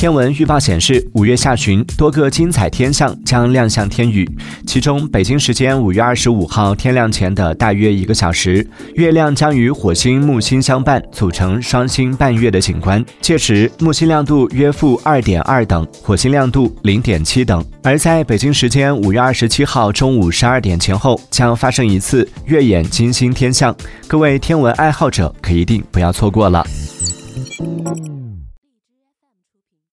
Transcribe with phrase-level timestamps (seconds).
[0.00, 4.26] 天文预报显示五月下旬多个精彩天象将亮相天宇。
[4.66, 13.04] 其中北京时间五月二十五号天亮前的大约一个小时月亮将与火星木星相伴组成双星伴月的景观。
[13.20, 17.62] 届时木星亮度约负二点二等火星亮度零点七等。
[17.82, 23.76] 而在北京时间五月二十七号中午十二点前后将发生一次月眼金星天象。
[24.08, 26.64] 各位天文爱好者可一定不要错过了。